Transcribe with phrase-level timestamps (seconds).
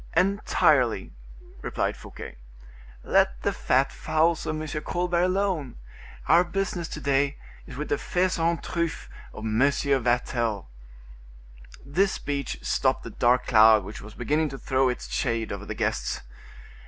[0.17, 1.13] "Entirely,"
[1.61, 2.37] replied Fouquet.
[3.03, 4.81] "Let the fat fowls of M.
[4.81, 5.75] Colbert alone;
[6.27, 9.59] our business to day is with the faisans truffes of M.
[9.61, 10.69] Vatel."
[11.85, 15.75] This speech stopped the dark cloud which was beginning to throw its shade over the
[15.75, 16.21] guests.